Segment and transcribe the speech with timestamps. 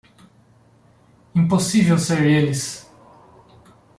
[1.35, 2.89] Impossível ser eles